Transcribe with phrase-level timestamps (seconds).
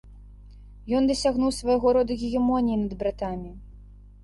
[0.99, 3.51] Ён дасягнуў свайго роду гегемоніі над братамі.